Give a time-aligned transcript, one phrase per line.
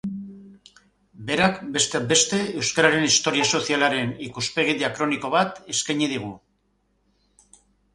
[1.27, 6.37] Berak, besteak beste, euskararen historia sozialaren ikuspegi diakroniko bat eskaini digu.